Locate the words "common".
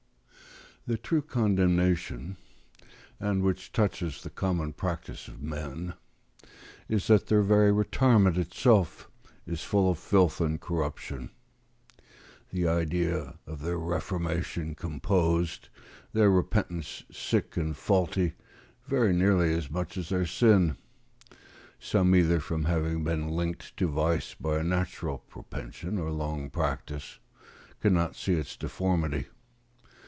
4.31-4.73